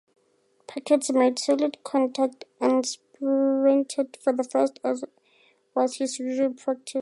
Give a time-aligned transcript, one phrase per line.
[0.67, 5.03] Puckett made solid contact and sprinted for first, as
[5.75, 6.89] was his usual practice.